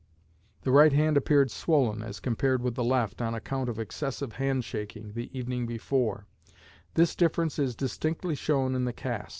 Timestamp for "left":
2.83-3.21